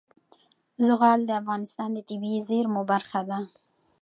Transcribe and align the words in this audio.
زغال 0.87 1.19
د 1.25 1.31
افغانستان 1.41 1.89
د 1.93 1.99
طبیعي 2.09 2.39
زیرمو 2.49 2.81
برخه 2.91 3.21
ده. 3.29 3.39